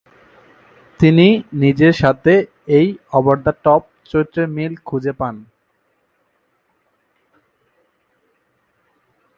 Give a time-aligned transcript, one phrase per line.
[0.99, 1.27] তিনি
[1.61, 2.33] নিজের সাথে
[2.77, 5.35] এই "ওভার-দ্য-টপ" চরিত্রের মিল খুঁজে পান।